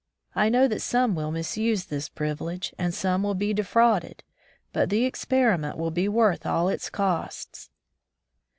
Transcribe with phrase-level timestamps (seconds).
[0.33, 4.23] I know that some will misuse this privilege, and some will be defrauded,
[4.73, 7.69] but the experiment will be worth all it costs."